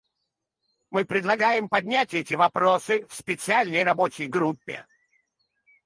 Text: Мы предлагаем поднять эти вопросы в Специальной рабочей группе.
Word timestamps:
Мы 0.89 1.05
предлагаем 1.05 1.69
поднять 1.69 2.15
эти 2.15 2.33
вопросы 2.33 3.05
в 3.07 3.13
Специальной 3.13 3.83
рабочей 3.83 4.25
группе. 4.25 4.87